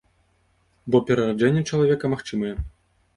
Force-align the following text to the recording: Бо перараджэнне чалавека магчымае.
Бо 0.95 1.01
перараджэнне 1.09 1.61
чалавека 1.73 2.05
магчымае. 2.13 2.55